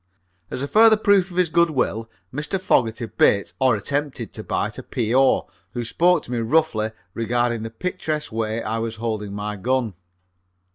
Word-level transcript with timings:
As 0.49 0.63
a 0.63 0.67
further 0.67 0.97
proof 0.97 1.29
of 1.29 1.37
his 1.37 1.49
good 1.49 1.69
will 1.69 2.09
Mr. 2.33 2.59
Fogerty 2.59 3.05
bit, 3.05 3.53
or 3.59 3.75
attempted 3.75 4.33
to 4.33 4.43
bite, 4.43 4.79
a 4.79 4.81
P.O. 4.81 5.47
who 5.73 5.85
spoke 5.85 6.23
to 6.23 6.31
me 6.31 6.39
roughly 6.39 6.89
regarding 7.13 7.61
the 7.61 7.69
picturesque 7.69 8.31
way 8.31 8.63
I 8.63 8.79
was 8.79 8.95
holding 8.95 9.31
my 9.35 9.57
gun. 9.57 9.93